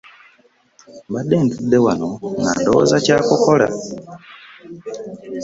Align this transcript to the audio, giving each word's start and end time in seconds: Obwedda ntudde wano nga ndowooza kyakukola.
Obwedda 1.05 1.35
ntudde 1.45 1.77
wano 1.85 2.09
nga 2.39 2.51
ndowooza 2.59 2.97
kyakukola. 3.05 3.67